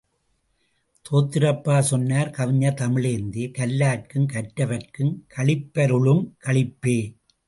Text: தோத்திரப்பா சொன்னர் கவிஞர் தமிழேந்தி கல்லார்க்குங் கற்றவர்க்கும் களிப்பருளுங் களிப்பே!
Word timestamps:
தோத்திரப்பா 1.05 1.79
சொன்னர் 1.81 2.29
கவிஞர் 2.29 2.73
தமிழேந்தி 2.73 3.43
கல்லார்க்குங் 3.57 4.27
கற்றவர்க்கும் 4.33 5.13
களிப்பருளுங் 5.35 6.23
களிப்பே! 6.39 6.97